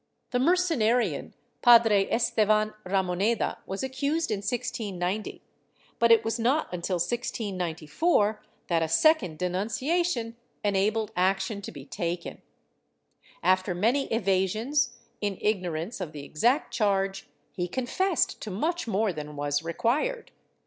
The 0.31 0.39
Mercenarian 0.39 1.35
Padre 1.61 2.09
Estevan 2.09 2.73
Ramoneda 2.85 3.59
was 3.67 3.83
accused 3.83 4.31
in 4.31 4.37
1690, 4.37 5.43
but 5.99 6.11
it 6.11 6.25
was 6.25 6.39
not 6.39 6.73
until 6.73 6.95
1694 6.95 8.41
that 8.67 8.81
a 8.81 8.87
second 8.87 9.37
denunciation 9.37 10.37
enabled 10.63 11.11
action 11.15 11.61
to 11.61 11.71
be 11.71 11.85
taken. 11.85 12.41
After 13.43 13.75
many 13.75 14.05
evasions, 14.11 14.97
in 15.21 15.37
ignorance 15.39 16.01
of 16.01 16.13
the 16.13 16.23
exact 16.25 16.73
charge, 16.73 17.27
he 17.51 17.67
confessed 17.67 18.41
to 18.41 18.49
much 18.49 18.87
more 18.87 19.13
than 19.13 19.35
was 19.35 19.61
required. 19.61 20.31